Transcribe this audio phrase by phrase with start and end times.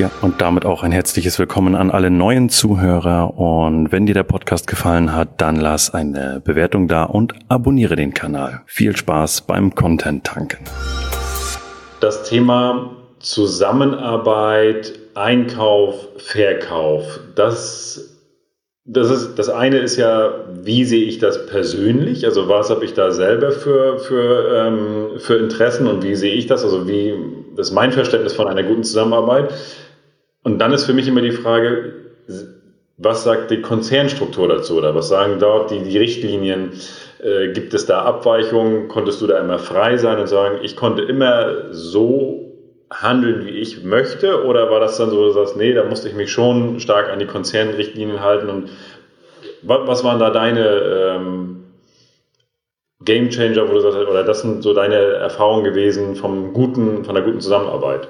[0.00, 3.36] Ja, und damit auch ein herzliches Willkommen an alle neuen Zuhörer.
[3.36, 8.14] Und wenn dir der Podcast gefallen hat, dann lass eine Bewertung da und abonniere den
[8.14, 8.62] Kanal.
[8.64, 10.64] Viel Spaß beim Content tanken.
[12.00, 18.16] Das Thema Zusammenarbeit, Einkauf, Verkauf, das
[18.86, 20.32] das ist das eine ist ja,
[20.62, 22.24] wie sehe ich das persönlich?
[22.24, 26.46] Also was habe ich da selber für, für, ähm, für Interessen und wie sehe ich
[26.46, 26.64] das?
[26.64, 27.14] Also wie
[27.54, 29.52] das ist mein Verständnis von einer guten Zusammenarbeit.
[30.42, 31.92] Und dann ist für mich immer die Frage,
[32.96, 36.72] was sagt die Konzernstruktur dazu oder was sagen dort die, die Richtlinien?
[37.22, 38.88] Äh, gibt es da Abweichungen?
[38.88, 42.50] Konntest du da immer frei sein und sagen, ich konnte immer so
[42.90, 44.44] handeln, wie ich möchte?
[44.44, 47.10] Oder war das dann so, dass du sagst, nee, da musste ich mich schon stark
[47.10, 48.48] an die Konzernrichtlinien halten?
[48.48, 48.70] Und
[49.62, 51.64] was waren da deine ähm,
[53.02, 57.14] Game Changer, wo du sagst, oder das sind so deine Erfahrungen gewesen vom guten, von
[57.14, 58.08] der guten Zusammenarbeit?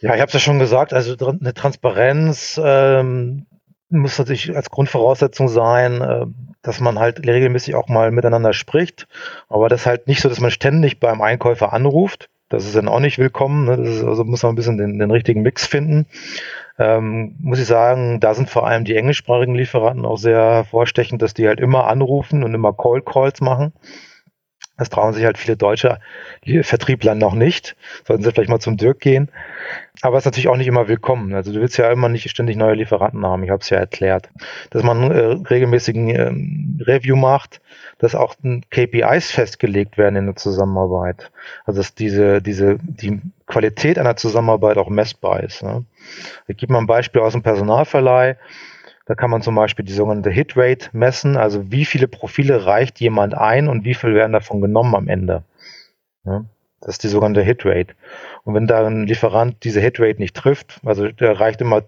[0.00, 3.46] Ja, ich habe es ja schon gesagt, also eine Transparenz ähm,
[3.90, 6.26] muss natürlich als Grundvoraussetzung sein, äh,
[6.62, 9.06] dass man halt regelmäßig auch mal miteinander spricht.
[9.48, 12.28] Aber das ist halt nicht so, dass man ständig beim Einkäufer anruft.
[12.48, 13.66] Das ist dann auch nicht willkommen.
[13.66, 13.74] Ne?
[13.88, 16.06] Ist, also muss man ein bisschen den, den richtigen Mix finden.
[16.78, 21.34] Ähm, muss ich sagen, da sind vor allem die englischsprachigen Lieferanten auch sehr hervorstechend, dass
[21.34, 23.72] die halt immer anrufen und immer Call Calls machen.
[24.80, 25.98] Das trauen sich halt viele deutsche
[26.62, 27.76] Vertriebler noch nicht.
[28.06, 29.30] Sollten sie vielleicht mal zum Dirk gehen.
[30.00, 31.34] Aber es ist natürlich auch nicht immer willkommen.
[31.34, 33.44] Also du willst ja immer nicht ständig neue Lieferanten haben.
[33.44, 34.30] Ich habe es ja erklärt.
[34.70, 35.18] Dass man äh,
[35.50, 37.60] regelmäßigen ähm, Review macht,
[37.98, 38.36] dass auch
[38.70, 41.30] KPIs festgelegt werden in der Zusammenarbeit.
[41.66, 45.62] Also dass diese, diese, die Qualität einer Zusammenarbeit auch messbar ist.
[45.62, 45.84] Ne?
[46.48, 48.38] Ich gebe mal ein Beispiel aus dem Personalverleih.
[49.10, 53.34] Da kann man zum Beispiel die sogenannte Hitrate messen, also wie viele Profile reicht jemand
[53.34, 55.42] ein und wie viel werden davon genommen am Ende.
[56.24, 56.44] Ja,
[56.80, 57.94] das ist die sogenannte Hitrate.
[58.44, 61.82] Und wenn da ein Lieferant diese Hitrate nicht trifft, also der reicht immer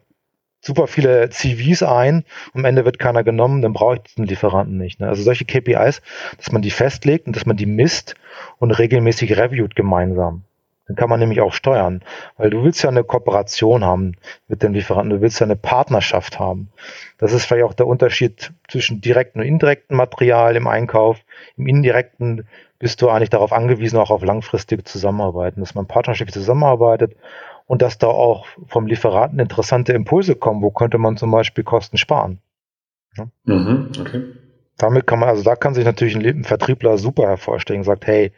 [0.60, 2.24] super viele CVs ein,
[2.54, 4.98] am Ende wird keiner genommen, dann brauche ich diesen Lieferanten nicht.
[4.98, 5.06] Ne?
[5.06, 6.02] Also solche KPIs,
[6.38, 8.16] dass man die festlegt und dass man die misst
[8.58, 10.42] und regelmäßig reviewt gemeinsam.
[10.86, 12.02] Dann kann man nämlich auch steuern,
[12.36, 14.16] weil du willst ja eine Kooperation haben
[14.48, 16.70] mit dem Lieferanten, du willst ja eine Partnerschaft haben.
[17.18, 21.18] Das ist vielleicht auch der Unterschied zwischen direkten und indirekten Material im Einkauf.
[21.56, 22.48] Im indirekten
[22.80, 27.16] bist du eigentlich darauf angewiesen, auch auf langfristige Zusammenarbeit, dass man partnerschaftlich zusammenarbeitet
[27.66, 30.62] und dass da auch vom Lieferanten interessante Impulse kommen.
[30.62, 32.40] Wo könnte man zum Beispiel Kosten sparen?
[33.16, 33.28] Ja?
[33.44, 34.24] Mhm, okay.
[34.78, 38.32] Damit kann man, also da kann sich natürlich ein Vertriebler super hervorstellen, sagt, hey,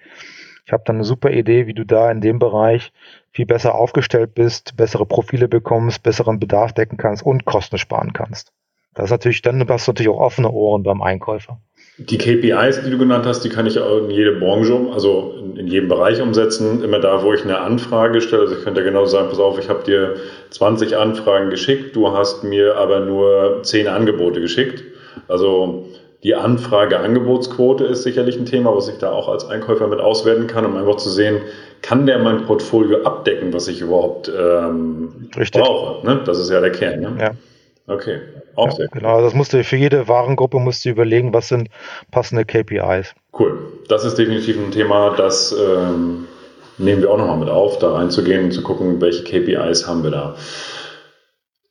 [0.64, 2.92] ich habe dann eine super Idee, wie du da in dem Bereich
[3.32, 8.52] viel besser aufgestellt bist, bessere Profile bekommst, besseren Bedarf decken kannst und Kosten sparen kannst.
[8.94, 11.58] Das ist natürlich, dann hast du natürlich auch offene Ohren beim Einkäufer.
[11.98, 15.66] Die KPIs, die du genannt hast, die kann ich auch in jede Branche, also in,
[15.68, 16.82] jedem Bereich umsetzen.
[16.82, 18.42] Immer da, wo ich eine Anfrage stelle.
[18.42, 20.16] Also ich könnte ja genau sagen, pass auf, ich habe dir
[20.50, 24.82] 20 Anfragen geschickt, du hast mir aber nur 10 Angebote geschickt.
[25.28, 25.88] Also
[26.24, 30.64] die Anfrage-Angebotsquote ist sicherlich ein Thema, was ich da auch als Einkäufer mit auswerten kann,
[30.64, 31.42] um einfach zu sehen,
[31.82, 36.04] kann der mein Portfolio abdecken, was ich überhaupt ähm, brauche.
[36.06, 36.22] Ne?
[36.24, 37.00] Das ist ja der Kern.
[37.00, 37.16] Ne?
[37.20, 37.30] Ja.
[37.86, 38.20] Okay,
[38.54, 39.00] auch ja, sehr cool.
[39.00, 41.68] Genau, das musst du für jede Warengruppe musst du überlegen, was sind
[42.10, 43.14] passende KPIs.
[43.38, 43.58] Cool,
[43.88, 46.26] das ist definitiv ein Thema, das ähm,
[46.78, 50.10] nehmen wir auch nochmal mit auf, da reinzugehen und zu gucken, welche KPIs haben wir
[50.10, 50.36] da.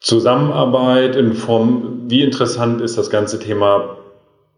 [0.01, 3.97] Zusammenarbeit in Form, wie interessant ist das ganze Thema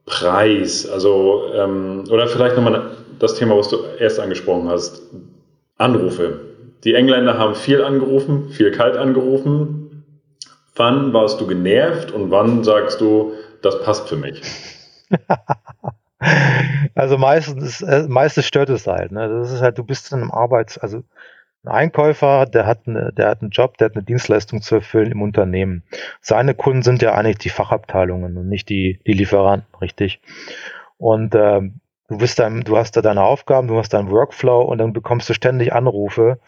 [0.06, 0.88] Preis?
[0.88, 5.02] Also, ähm, oder vielleicht nochmal das Thema, was du erst angesprochen hast.
[5.78, 6.40] Anrufe.
[6.84, 10.04] Die Engländer haben viel angerufen, viel kalt angerufen.
[10.76, 14.42] Wann warst du genervt und wann sagst du, das passt für mich?
[16.96, 19.12] also meistens, äh, meistens stört es halt.
[19.12, 19.28] Ne?
[19.28, 21.04] Das ist halt, du bist in einem Arbeits-, also
[21.66, 25.12] ein Einkäufer, der hat, eine, der hat einen Job, der hat eine Dienstleistung zu erfüllen
[25.12, 25.84] im Unternehmen.
[26.22, 30.22] Seine Kunden sind ja eigentlich die Fachabteilungen und nicht die, die Lieferanten, richtig?
[30.98, 31.62] Und äh,
[32.08, 35.30] du bist dann, du hast da deine Aufgaben, du hast deinen Workflow und dann bekommst
[35.30, 36.40] du ständig Anrufe,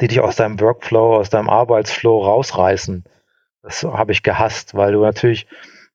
[0.00, 3.04] die dich aus deinem Workflow, aus deinem Arbeitsflow rausreißen.
[3.62, 5.46] Das habe ich gehasst, weil du natürlich,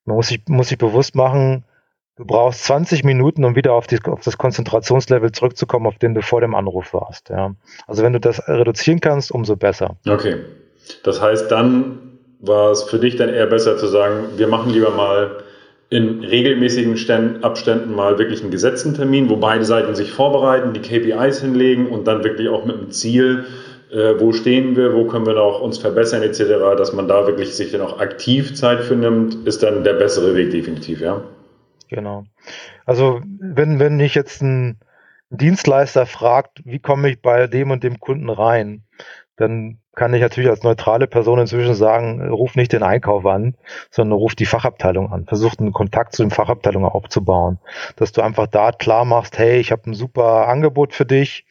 [0.04, 1.64] man muss sich, muss sich bewusst machen,
[2.16, 6.22] Du brauchst 20 Minuten, um wieder auf, die, auf, das Konzentrationslevel zurückzukommen, auf dem du
[6.22, 7.30] vor dem Anruf warst.
[7.30, 7.54] Ja.
[7.88, 9.96] Also wenn du das reduzieren kannst, umso besser.
[10.08, 10.36] Okay.
[11.02, 14.90] Das heißt, dann war es für dich dann eher besser zu sagen, wir machen lieber
[14.90, 15.42] mal
[15.90, 20.80] in regelmäßigen Ständ, Abständen mal wirklich einen gesetzten Termin, wo beide Seiten sich vorbereiten, die
[20.80, 23.44] KPIs hinlegen und dann wirklich auch mit dem Ziel,
[23.92, 26.44] äh, wo stehen wir, wo können wir noch uns verbessern etc.,
[26.76, 30.34] dass man da wirklich sich dann auch aktiv Zeit für nimmt, ist dann der bessere
[30.34, 31.22] Weg definitiv, ja.
[31.94, 32.24] Genau.
[32.86, 34.78] Also wenn, wenn ich jetzt ein
[35.30, 38.84] Dienstleister fragt, wie komme ich bei dem und dem Kunden rein,
[39.36, 43.56] dann kann ich natürlich als neutrale Person inzwischen sagen, ruf nicht den Einkauf an,
[43.90, 45.26] sondern ruf die Fachabteilung an.
[45.26, 47.58] Versuch einen Kontakt zu den Fachabteilungen aufzubauen.
[47.96, 51.46] Dass du einfach da klar machst, hey, ich habe ein super Angebot für dich,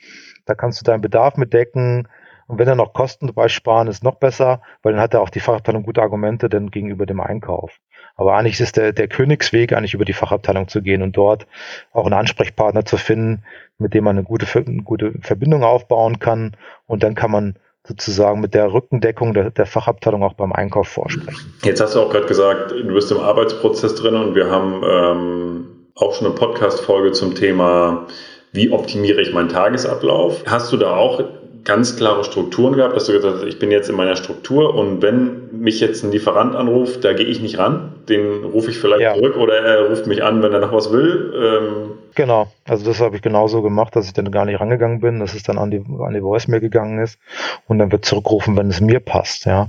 [0.45, 2.07] da kannst du deinen Bedarf mit decken.
[2.47, 5.29] Und wenn er noch Kosten dabei sparen, ist noch besser, weil dann hat er auch
[5.29, 7.79] die Fachabteilung gute Argumente denn gegenüber dem Einkauf.
[8.15, 11.47] Aber eigentlich ist der, der Königsweg, eigentlich über die Fachabteilung zu gehen und dort
[11.91, 13.43] auch einen Ansprechpartner zu finden,
[13.79, 16.55] mit dem man eine gute, eine gute Verbindung aufbauen kann.
[16.85, 17.55] Und dann kann man
[17.85, 21.53] sozusagen mit der Rückendeckung der, der Fachabteilung auch beim Einkauf vorsprechen.
[21.63, 25.67] Jetzt hast du auch gerade gesagt, du bist im Arbeitsprozess drin und wir haben ähm,
[25.95, 28.07] auch schon eine Podcast-Folge zum Thema,
[28.53, 30.43] wie optimiere ich meinen Tagesablauf.
[30.45, 31.21] Hast du da auch
[31.65, 35.01] ganz klare Strukturen gehabt, dass du gesagt hast, ich bin jetzt in meiner Struktur und
[35.01, 39.01] wenn mich jetzt ein Lieferant anruft, da gehe ich nicht ran, den rufe ich vielleicht
[39.01, 39.13] ja.
[39.13, 41.33] zurück oder er ruft mich an, wenn er noch was will.
[41.35, 45.19] Ähm genau, also das habe ich genauso gemacht, dass ich dann gar nicht rangegangen bin,
[45.19, 47.19] dass es dann an die, an die Voicemail gegangen ist
[47.67, 49.67] und dann wird zurückgerufen, wenn es mir passt, ja.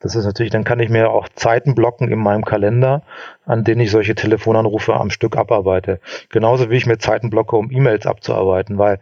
[0.00, 3.02] Das ist natürlich, dann kann ich mir auch Zeiten blocken in meinem Kalender,
[3.46, 5.98] an denen ich solche Telefonanrufe am Stück abarbeite.
[6.28, 9.00] Genauso wie ich mir Zeiten blocke, um E-Mails abzuarbeiten, weil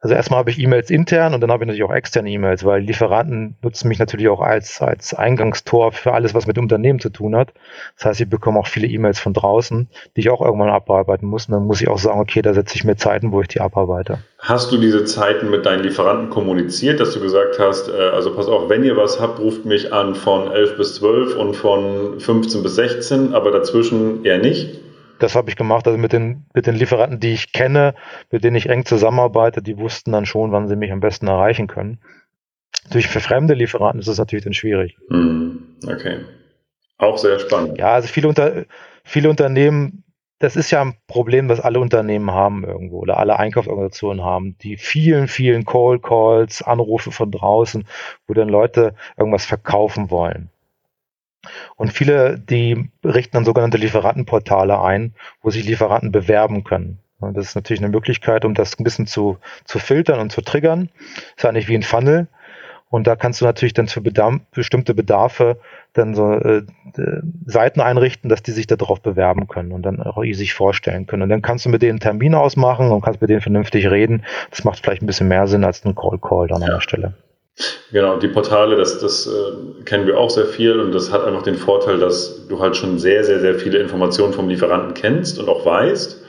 [0.00, 2.82] also erstmal habe ich E-Mails intern und dann habe ich natürlich auch externe E-Mails, weil
[2.82, 7.34] Lieferanten nutzen mich natürlich auch als, als Eingangstor für alles, was mit Unternehmen zu tun
[7.34, 7.54] hat.
[7.96, 11.46] Das heißt, ich bekomme auch viele E-Mails von draußen, die ich auch irgendwann abarbeiten muss.
[11.46, 13.60] Und dann muss ich auch sagen, okay, da setze ich mir Zeiten, wo ich die
[13.60, 14.18] abarbeite.
[14.38, 18.48] Hast du diese Zeiten mit deinen Lieferanten kommuniziert, dass du gesagt hast, äh, also pass
[18.48, 22.62] auf, wenn ihr was habt, ruft mich an von 11 bis 12 und von 15
[22.62, 24.85] bis 16, aber dazwischen eher nicht?
[25.18, 25.86] Das habe ich gemacht.
[25.86, 27.94] Also mit den, mit den Lieferanten, die ich kenne,
[28.30, 31.66] mit denen ich eng zusammenarbeite, die wussten dann schon, wann sie mich am besten erreichen
[31.66, 32.00] können.
[32.84, 34.96] Natürlich für fremde Lieferanten ist es natürlich dann schwierig.
[35.10, 36.20] Hm, okay.
[36.98, 37.78] Auch sehr spannend.
[37.78, 38.64] Ja, also viele, unter,
[39.04, 40.04] viele Unternehmen,
[40.38, 44.76] das ist ja ein Problem, was alle Unternehmen haben irgendwo oder alle Einkaufsorganisationen haben, die
[44.76, 47.86] vielen, vielen Call Calls, Anrufe von draußen,
[48.26, 50.50] wo dann Leute irgendwas verkaufen wollen.
[51.76, 56.98] Und viele, die richten dann sogenannte Lieferantenportale ein, wo sich Lieferanten bewerben können.
[57.18, 60.42] Und das ist natürlich eine Möglichkeit, um das ein bisschen zu, zu filtern und zu
[60.42, 60.90] triggern.
[61.34, 62.28] Das ist eigentlich wie ein Funnel.
[62.88, 65.58] Und da kannst du natürlich dann für Bedarf, bestimmte Bedarfe
[65.92, 66.62] dann so äh,
[67.44, 71.24] Seiten einrichten, dass die sich darauf bewerben können und dann auch sich vorstellen können.
[71.24, 74.24] Und dann kannst du mit denen Termine ausmachen und kannst mit denen vernünftig reden.
[74.50, 76.68] Das macht vielleicht ein bisschen mehr Sinn als ein Call-Call dann ja.
[76.68, 77.14] an der Stelle.
[77.90, 81.42] Genau, die Portale, das, das äh, kennen wir auch sehr viel und das hat einfach
[81.42, 85.48] den Vorteil, dass du halt schon sehr, sehr, sehr viele Informationen vom Lieferanten kennst und
[85.48, 86.22] auch weißt.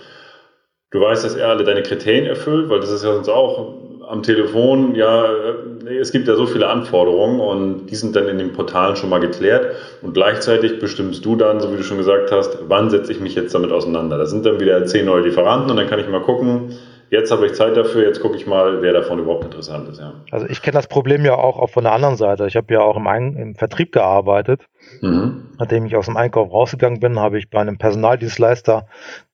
[0.92, 3.76] Du weißt, dass er alle deine Kriterien erfüllt, weil das ist ja sonst auch
[4.08, 8.38] am Telefon, ja, äh, es gibt ja so viele Anforderungen und die sind dann in
[8.38, 12.32] den Portalen schon mal geklärt und gleichzeitig bestimmst du dann, so wie du schon gesagt
[12.32, 14.18] hast, wann setze ich mich jetzt damit auseinander.
[14.18, 16.78] Da sind dann wieder zehn neue Lieferanten und dann kann ich mal gucken,
[17.10, 20.00] jetzt habe ich Zeit dafür, jetzt gucke ich mal, wer davon überhaupt interessant ist.
[20.00, 20.14] Ja.
[20.32, 22.48] Also ich kenne das Problem ja auch, auch von der anderen Seite.
[22.48, 24.66] Ich habe ja auch im, Ein im Vertrieb gearbeitet.
[25.02, 25.50] Mhm.
[25.58, 28.88] Nachdem ich aus dem Einkauf rausgegangen bin, habe ich bei einem Personaldienstleister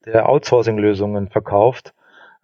[0.06, 1.94] der Outsourcing-Lösungen verkauft,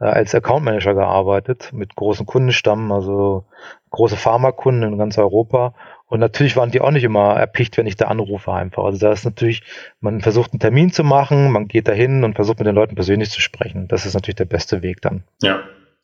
[0.00, 3.44] äh, als Account Manager gearbeitet mit großen Kundenstamm, also
[3.90, 5.74] große Pharmakunden in ganz Europa
[6.10, 8.82] und natürlich waren die auch nicht immer erpicht, wenn ich da anrufe einfach.
[8.82, 9.62] Also da ist natürlich,
[10.00, 13.30] man versucht einen Termin zu machen, man geht dahin und versucht mit den Leuten persönlich
[13.30, 13.86] zu sprechen.
[13.86, 15.22] Das ist natürlich der beste Weg dann.
[15.40, 15.60] Ja.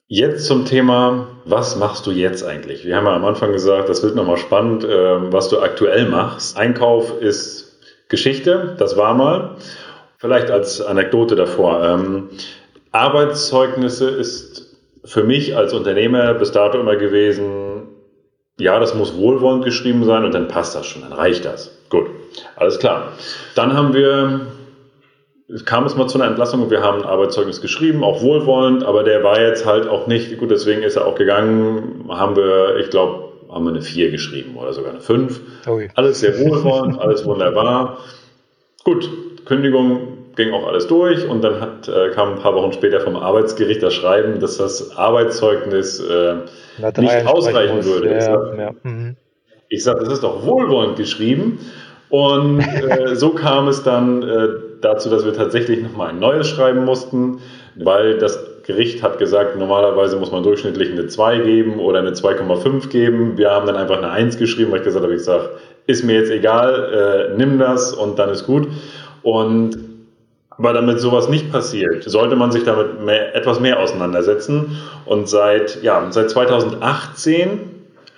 [0.06, 2.84] Jetzt zum Thema, was machst du jetzt eigentlich?
[2.84, 6.56] Wir haben ja am Anfang gesagt, das wird nochmal spannend, äh, was du aktuell machst.
[6.56, 9.56] Einkauf ist Geschichte, das war mal.
[10.19, 11.82] Vielleicht als Anekdote davor.
[11.82, 12.29] Ähm,
[12.93, 17.75] Arbeitszeugnisse ist für mich als Unternehmer bis dato immer gewesen,
[18.58, 21.70] ja, das muss wohlwollend geschrieben sein und dann passt das schon, dann reicht das.
[21.91, 22.06] Gut,
[22.56, 23.13] alles klar.
[23.55, 24.46] Dann haben wir,
[25.65, 29.05] kam es mal zu einer Entlassung und wir haben ein Arbeitszeugnis geschrieben, auch wohlwollend, aber
[29.05, 32.91] der war jetzt halt auch nicht, gut, deswegen ist er auch gegangen, haben wir, ich
[32.91, 35.41] glaube, haben wir eine 4 geschrieben oder sogar eine 5.
[35.67, 35.91] Okay.
[35.94, 37.98] Alles sehr wohlwollend, alles wunderbar.
[38.84, 39.08] Gut,
[39.44, 43.16] Kündigung ging auch alles durch und dann hat, äh, kam ein paar Wochen später vom
[43.16, 46.36] Arbeitsgericht das Schreiben, dass das Arbeitszeugnis äh,
[46.98, 48.10] nicht ausreichen würde.
[48.10, 48.70] Ja, ich sage, ja.
[48.82, 49.16] mhm.
[49.76, 51.58] sag, das ist doch wohlwollend geschrieben.
[52.10, 54.48] Und äh, so kam es dann äh,
[54.81, 57.40] dazu, dass wir tatsächlich nochmal ein neues schreiben mussten,
[57.74, 62.88] weil das Gericht hat gesagt, normalerweise muss man durchschnittlich eine 2 geben oder eine 2,5
[62.88, 63.38] geben.
[63.38, 65.50] Wir haben dann einfach eine 1 geschrieben, weil ich gesagt habe, ich sage,
[65.86, 68.69] ist mir jetzt egal, äh, nimm das und dann ist gut.
[69.22, 69.95] Und
[70.58, 74.79] aber damit sowas nicht passiert, sollte man sich damit mehr, etwas mehr auseinandersetzen.
[75.05, 77.60] Und seit, ja, seit 2018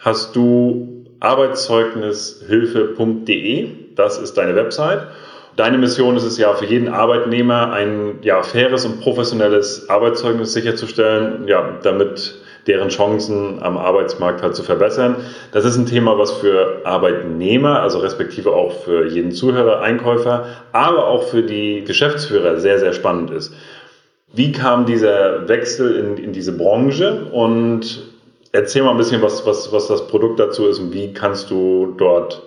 [0.00, 3.68] hast du arbeitszeugnishilfe.de.
[3.97, 5.09] Das ist deine Website.
[5.57, 11.49] Deine Mission ist es ja für jeden Arbeitnehmer ein ja, faires und professionelles Arbeitszeugnis sicherzustellen,
[11.49, 12.37] ja, damit
[12.68, 15.16] deren Chancen am Arbeitsmarkt halt zu verbessern.
[15.52, 21.08] Das ist ein Thema, was für Arbeitnehmer, also respektive auch für jeden Zuhörer, Einkäufer, aber
[21.08, 23.54] auch für die Geschäftsführer sehr, sehr spannend ist.
[24.32, 28.02] Wie kam dieser Wechsel in, in diese Branche und
[28.52, 31.94] erzähl mal ein bisschen, was, was, was das Produkt dazu ist und wie kannst du
[31.96, 32.42] dort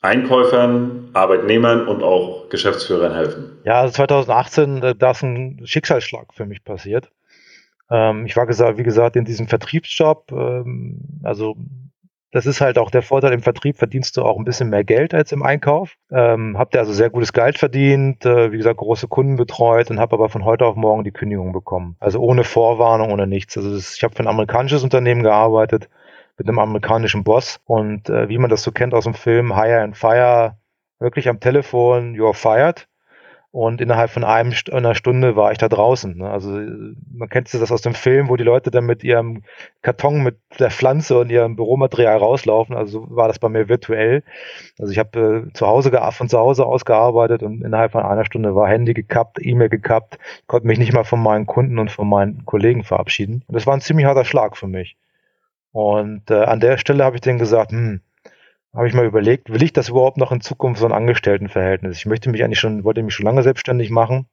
[0.00, 3.58] Einkäufern, Arbeitnehmern und auch Geschäftsführern helfen?
[3.64, 7.10] Ja, also 2018, äh, da ist ein Schicksalsschlag für mich passiert.
[7.90, 10.32] Ähm, ich war, gesagt, wie gesagt, in diesem Vertriebsjob.
[10.32, 11.56] Ähm, also
[12.34, 15.14] das ist halt auch der Vorteil im Vertrieb, verdienst du auch ein bisschen mehr Geld
[15.14, 15.94] als im Einkauf.
[16.10, 20.00] Ähm, habt ihr also sehr gutes Geld verdient, äh, wie gesagt, große Kunden betreut und
[20.00, 21.96] habe aber von heute auf morgen die Kündigung bekommen.
[22.00, 23.56] Also ohne Vorwarnung, ohne nichts.
[23.56, 25.88] Also das, ich habe für ein amerikanisches Unternehmen gearbeitet
[26.36, 27.60] mit einem amerikanischen Boss.
[27.66, 30.58] Und äh, wie man das so kennt aus dem Film Hire and Fire,
[30.98, 32.88] wirklich am Telefon, you're fired.
[33.54, 36.16] Und innerhalb von einem, einer Stunde war ich da draußen.
[36.16, 36.28] Ne?
[36.28, 36.50] Also
[37.12, 39.44] man kennt das aus dem Film, wo die Leute dann mit ihrem
[39.80, 42.74] Karton mit der Pflanze und ihrem Büromaterial rauslaufen.
[42.74, 44.24] Also war das bei mir virtuell.
[44.76, 48.24] Also ich habe äh, zu Hause von zu Hause aus gearbeitet und innerhalb von einer
[48.24, 50.18] Stunde war Handy gekappt, E-Mail gekappt.
[50.40, 53.44] Ich konnte mich nicht mal von meinen Kunden und von meinen Kollegen verabschieden.
[53.46, 54.96] Und das war ein ziemlich harter Schlag für mich.
[55.70, 58.00] Und äh, an der Stelle habe ich denen gesagt, hm,
[58.74, 61.96] habe ich mal überlegt, will ich das überhaupt noch in Zukunft so ein Angestelltenverhältnis?
[61.96, 64.26] Ich möchte mich eigentlich schon, wollte mich schon lange selbstständig machen.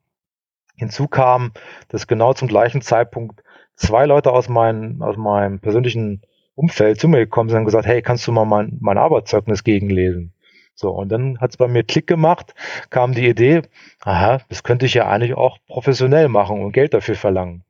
[0.76, 1.52] Hinzu kam,
[1.88, 3.42] dass genau zum gleichen Zeitpunkt
[3.76, 6.22] zwei Leute aus, mein, aus meinem persönlichen
[6.54, 10.32] Umfeld zu mir gekommen sind und gesagt, hey, kannst du mal mein, mein Arbeitszeugnis gegenlesen?
[10.74, 12.54] So, und dann hat es bei mir Klick gemacht,
[12.90, 13.62] kam die Idee,
[14.00, 17.64] aha, das könnte ich ja eigentlich auch professionell machen und Geld dafür verlangen.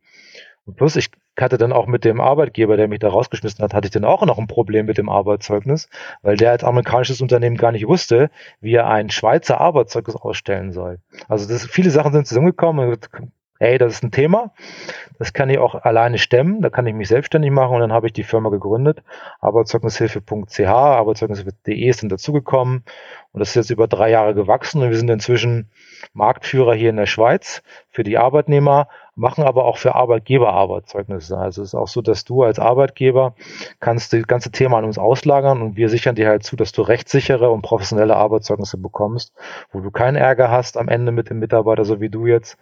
[0.64, 3.86] Und plus, ich hatte dann auch mit dem Arbeitgeber, der mich da rausgeschmissen hat, hatte
[3.86, 5.88] ich dann auch noch ein Problem mit dem Arbeitszeugnis,
[6.22, 10.98] weil der als amerikanisches Unternehmen gar nicht wusste, wie er ein Schweizer Arbeitszeugnis ausstellen soll.
[11.28, 12.98] Also das, viele Sachen sind zusammengekommen
[13.62, 14.52] hey, das ist ein Thema,
[15.20, 17.74] das kann ich auch alleine stemmen, da kann ich mich selbstständig machen.
[17.76, 19.04] Und dann habe ich die Firma gegründet,
[19.40, 22.82] arbeitszeugnishilfe.ch, arbeitszeugnishilfe.de sind dazugekommen.
[23.30, 24.82] Und das ist jetzt über drei Jahre gewachsen.
[24.82, 25.70] Und wir sind inzwischen
[26.12, 31.36] Marktführer hier in der Schweiz für die Arbeitnehmer, machen aber auch für Arbeitgeber Arbeitszeugnisse.
[31.36, 33.34] Also es ist auch so, dass du als Arbeitgeber
[33.80, 36.82] kannst das ganze Thema an uns auslagern und wir sichern dir halt zu, dass du
[36.82, 39.34] rechtssichere und professionelle Arbeitszeugnisse bekommst,
[39.70, 42.56] wo du keinen Ärger hast am Ende mit dem Mitarbeiter, so wie du jetzt,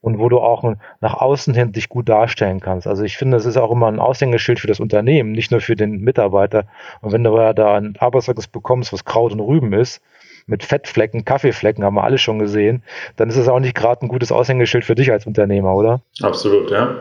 [0.00, 2.86] und wo du auch nach außen hin dich gut darstellen kannst.
[2.86, 5.76] Also ich finde, es ist auch immer ein Aushängeschild für das Unternehmen, nicht nur für
[5.76, 6.66] den Mitarbeiter.
[7.00, 10.02] Und wenn du da ein Arbeitszeugnis bekommst, was Kraut und Rüben ist,
[10.46, 12.82] mit Fettflecken, Kaffeeflecken, haben wir alle schon gesehen,
[13.16, 16.00] dann ist es auch nicht gerade ein gutes Aushängeschild für dich als Unternehmer, oder?
[16.20, 16.96] Absolut, ja.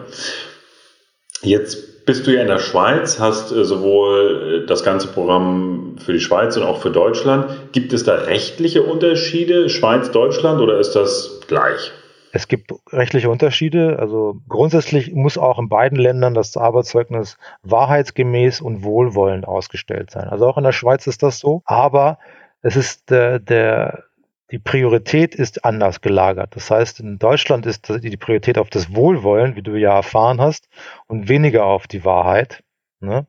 [1.41, 6.13] Jetzt bist du ja in der Schweiz, hast äh, sowohl äh, das ganze Programm für
[6.13, 7.71] die Schweiz und auch für Deutschland.
[7.71, 11.91] Gibt es da rechtliche Unterschiede, Schweiz, Deutschland, oder ist das gleich?
[12.35, 13.99] Es gibt rechtliche Unterschiede.
[13.99, 20.27] Also grundsätzlich muss auch in beiden Ländern das Arbeitszeugnis wahrheitsgemäß und wohlwollend ausgestellt sein.
[20.29, 21.61] Also auch in der Schweiz ist das so.
[21.65, 22.17] Aber
[22.63, 24.05] es ist der, der,
[24.49, 26.55] die Priorität ist anders gelagert.
[26.55, 30.69] Das heißt, in Deutschland ist die Priorität auf das Wohlwollen, wie du ja erfahren hast,
[31.07, 32.63] und weniger auf die Wahrheit.
[32.99, 33.27] Ne?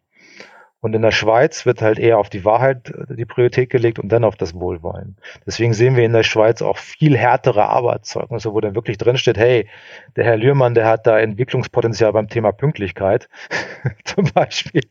[0.81, 4.11] Und in der Schweiz wird halt eher auf die Wahrheit äh, die Priorität gelegt und
[4.11, 5.17] dann auf das Wohlwollen.
[5.47, 9.39] Deswegen sehen wir in der Schweiz auch viel härtere Arbeitszeugnisse, wo dann wirklich drin steht,
[9.39, 9.67] hey,
[10.15, 13.31] der Herr Lührmann, der hat da Entwicklungspotenzial beim Thema Pünktlichkeit
[14.05, 14.83] zum Beispiel.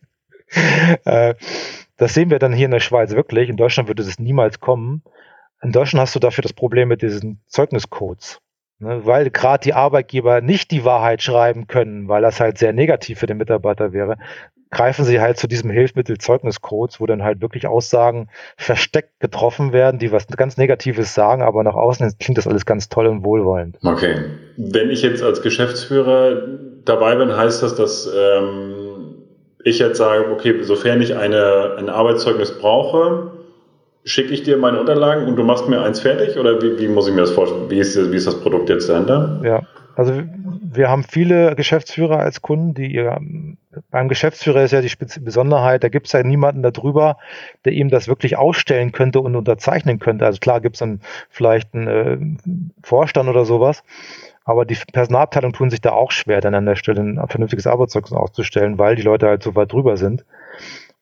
[1.05, 1.35] Äh,
[1.97, 3.49] das sehen wir dann hier in der Schweiz wirklich.
[3.49, 5.03] In Deutschland würde das niemals kommen.
[5.61, 8.39] In Deutschland hast du dafür das Problem mit diesen Zeugniscodes.
[8.79, 13.19] Ne, weil gerade die Arbeitgeber nicht die Wahrheit schreiben können, weil das halt sehr negativ
[13.19, 14.17] für den Mitarbeiter wäre,
[14.71, 19.99] greifen sie halt zu diesem Hilfsmittel Zeugniscodes, wo dann halt wirklich Aussagen versteckt getroffen werden,
[19.99, 23.77] die was ganz Negatives sagen, aber nach außen klingt das alles ganz toll und wohlwollend.
[23.83, 24.15] Okay.
[24.57, 26.41] Wenn ich jetzt als Geschäftsführer
[26.83, 28.82] dabei bin, heißt das, dass ähm,
[29.63, 33.31] ich jetzt sage, okay, sofern ich eine, ein Arbeitszeugnis brauche,
[34.05, 36.37] schicke ich dir meine Unterlagen und du machst mir eins fertig?
[36.37, 37.69] Oder wie, wie muss ich mir das vorstellen?
[37.69, 39.39] Wie ist, wie ist das Produkt jetzt dahinter?
[39.43, 39.61] Ja,
[39.95, 40.13] also
[40.75, 43.19] wir haben viele Geschäftsführer als Kunden, die ihr,
[43.91, 44.91] beim Geschäftsführer ist ja die
[45.21, 47.17] Besonderheit, da gibt es ja niemanden darüber,
[47.63, 50.25] der ihm das wirklich ausstellen könnte und unterzeichnen könnte.
[50.25, 53.83] Also klar gibt es dann vielleicht einen äh, Vorstand oder sowas,
[54.45, 58.13] aber die Personalabteilung tun sich da auch schwer, dann an der Stelle ein vernünftiges Arbeitszeugnis
[58.13, 60.25] auszustellen, weil die Leute halt so weit drüber sind.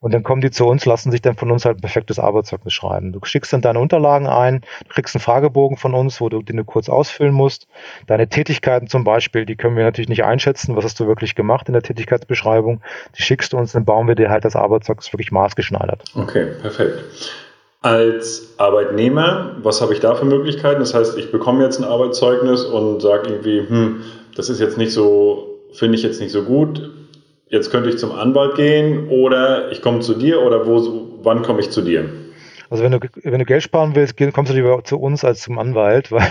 [0.01, 2.73] Und dann kommen die zu uns, lassen sich dann von uns halt ein perfektes Arbeitszeugnis
[2.73, 3.11] schreiben.
[3.11, 6.57] Du schickst dann deine Unterlagen ein, du kriegst einen Fragebogen von uns, wo du den
[6.57, 7.67] du kurz ausfüllen musst.
[8.07, 10.75] Deine Tätigkeiten zum Beispiel, die können wir natürlich nicht einschätzen.
[10.75, 12.81] Was hast du wirklich gemacht in der Tätigkeitsbeschreibung?
[13.15, 16.03] Die schickst du uns, dann bauen wir dir halt das Arbeitszeugnis wirklich maßgeschneidert.
[16.15, 17.03] Okay, perfekt.
[17.81, 20.79] Als Arbeitnehmer, was habe ich da für Möglichkeiten?
[20.79, 24.03] Das heißt, ich bekomme jetzt ein Arbeitszeugnis und sage irgendwie, hm,
[24.35, 26.91] das ist jetzt nicht so, finde ich jetzt nicht so gut
[27.51, 31.59] jetzt könnte ich zum Anwalt gehen oder ich komme zu dir oder wo, wann komme
[31.59, 32.09] ich zu dir?
[32.69, 35.59] Also wenn du, wenn du Geld sparen willst, kommst du lieber zu uns als zum
[35.59, 36.27] Anwalt, weil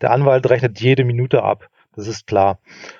[0.00, 1.68] der Anwalt rechnet jede Minute ab.
[1.96, 2.58] Das ist klar.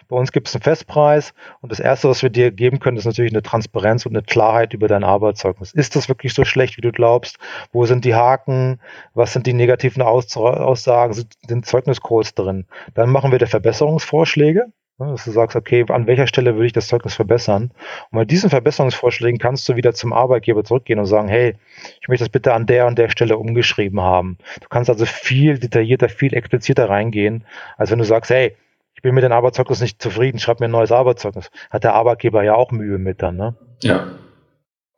[0.08, 3.04] Bei uns gibt es einen Festpreis und das Erste, was wir dir geben können, ist
[3.04, 5.72] natürlich eine Transparenz und eine Klarheit über dein Arbeitszeugnis.
[5.72, 7.38] Ist das wirklich so schlecht, wie du glaubst?
[7.72, 8.80] Wo sind die Haken?
[9.14, 11.26] Was sind die negativen Aussagen?
[11.46, 12.66] Sind Zeugniscodes drin?
[12.94, 16.72] Dann machen wir dir Verbesserungsvorschläge Ne, dass du sagst, okay, an welcher Stelle würde ich
[16.72, 17.72] das Zeugnis verbessern?
[18.12, 21.56] Und bei diesen Verbesserungsvorschlägen kannst du wieder zum Arbeitgeber zurückgehen und sagen, hey,
[22.00, 24.38] ich möchte das bitte an der und der Stelle umgeschrieben haben.
[24.60, 27.44] Du kannst also viel detaillierter, viel expliziter reingehen,
[27.76, 28.54] als wenn du sagst, hey,
[29.04, 31.50] bin mit dem Arbeitszeugnis nicht zufrieden, schreib mir ein neues Arbeitszeugnis.
[31.70, 33.54] Hat der Arbeitgeber ja auch Mühe mit dann, ne?
[33.82, 34.08] Ja.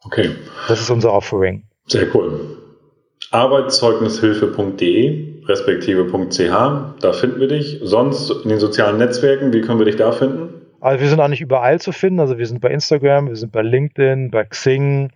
[0.05, 0.31] Okay.
[0.69, 1.65] Das ist unser Offering.
[1.87, 2.57] Sehr cool.
[3.33, 6.51] Arbeitszeugnishilfe.de respektive .ch,
[7.01, 7.81] da finden wir dich.
[7.83, 10.63] Sonst in den sozialen Netzwerken, wie können wir dich da finden?
[10.81, 12.21] Also wir sind auch nicht überall zu finden.
[12.21, 15.11] Also wir sind bei Instagram, wir sind bei LinkedIn, bei Xing,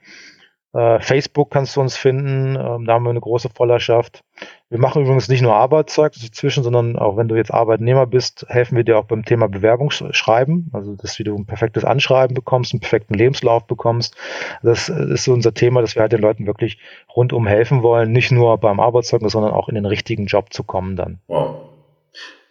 [0.73, 4.23] Facebook kannst du uns finden, ähm, da haben wir eine große Vollerschaft.
[4.69, 8.77] Wir machen übrigens nicht nur Arbeitszeug dazwischen, sondern auch wenn du jetzt Arbeitnehmer bist, helfen
[8.77, 13.15] wir dir auch beim Thema Bewerbungsschreiben, also dass du ein perfektes Anschreiben bekommst, einen perfekten
[13.15, 14.17] Lebenslauf bekommst.
[14.63, 16.79] Das ist so unser Thema, dass wir halt den Leuten wirklich
[17.17, 20.95] rundum helfen wollen, nicht nur beim Arbeitszeugnis, sondern auch in den richtigen Job zu kommen
[20.95, 21.19] dann.
[21.27, 21.63] Wow.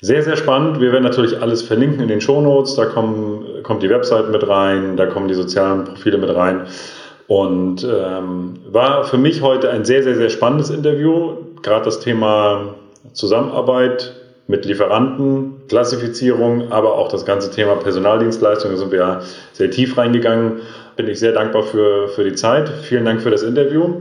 [0.02, 0.80] Sehr, sehr spannend.
[0.82, 2.76] Wir werden natürlich alles verlinken in den Shownotes.
[2.76, 6.68] Da kommen, kommt die Website mit rein, da kommen die sozialen Profile mit rein.
[7.30, 11.36] Und ähm, war für mich heute ein sehr, sehr, sehr spannendes Interview.
[11.62, 12.74] Gerade das Thema
[13.14, 14.16] Zusammenarbeit
[14.48, 19.22] mit Lieferanten, Klassifizierung, aber auch das ganze Thema Personaldienstleistungen, da sind wir ja
[19.54, 20.62] sehr tief reingegangen.
[20.96, 22.68] Bin ich sehr dankbar für, für die Zeit.
[22.68, 23.98] Vielen Dank für das Interview.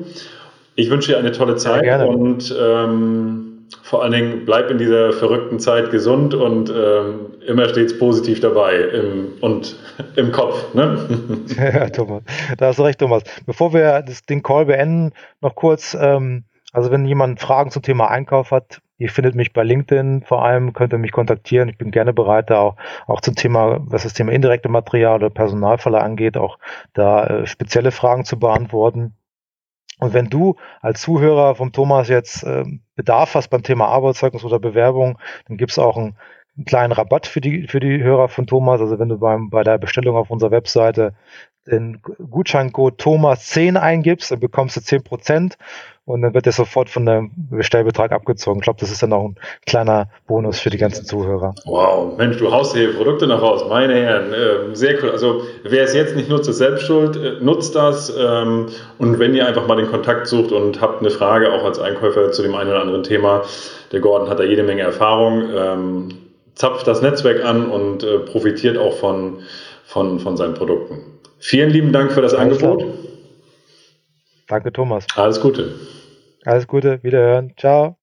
[0.74, 3.47] Ich wünsche dir eine tolle Zeit und ähm,
[3.82, 8.76] vor allen Dingen bleib in dieser verrückten Zeit gesund und ähm, immer stets positiv dabei
[8.76, 9.76] im, und
[10.16, 10.74] im Kopf.
[10.74, 10.98] Ne?
[11.58, 12.22] Ja, Thomas,
[12.56, 13.22] da hast du recht, Thomas.
[13.46, 18.10] Bevor wir das, den Call beenden, noch kurz, ähm, also wenn jemand Fragen zum Thema
[18.10, 21.68] Einkauf hat, ihr findet mich bei LinkedIn vor allem, könnt ihr mich kontaktieren.
[21.68, 25.30] Ich bin gerne bereit, da auch, auch zum Thema, was das Thema indirekte Material oder
[25.30, 26.58] Personalfalle angeht, auch
[26.94, 29.14] da äh, spezielle Fragen zu beantworten.
[29.98, 32.64] Und wenn du als Zuhörer vom Thomas jetzt äh,
[32.96, 36.16] Bedarf hast beim Thema Arbeitszeugnis oder Bewerbung, dann gibt es auch einen,
[36.56, 38.80] einen, kleinen Rabatt für die, für die Hörer von Thomas.
[38.80, 41.14] Also wenn du beim, bei der Bestellung auf unserer Webseite
[41.70, 42.00] den
[42.30, 45.54] Gutscheincode Thomas10 eingibst, dann bekommst du 10%
[46.08, 48.60] und dann wird der sofort von dem Bestellbetrag abgezogen.
[48.60, 51.54] Ich glaube, das ist dann auch ein kleiner Bonus für die ganzen Zuhörer.
[51.66, 55.10] Wow, Mensch, du haust hier Produkte noch raus, meine Herren, äh, sehr cool.
[55.10, 59.34] Also wer es jetzt nicht nutzt, ist selbst schuld, äh, nutzt das ähm, und wenn
[59.34, 62.54] ihr einfach mal den Kontakt sucht und habt eine Frage, auch als Einkäufer zu dem
[62.54, 63.42] einen oder anderen Thema,
[63.92, 66.08] der Gordon hat da jede Menge Erfahrung, ähm,
[66.54, 69.40] zapft das Netzwerk an und äh, profitiert auch von,
[69.84, 71.17] von, von seinen Produkten.
[71.38, 72.80] Vielen lieben Dank für das Alles Angebot.
[72.80, 72.94] Klar.
[74.48, 75.06] Danke, Thomas.
[75.14, 75.74] Alles Gute.
[76.44, 77.54] Alles Gute, wiederhören.
[77.56, 77.96] Ciao.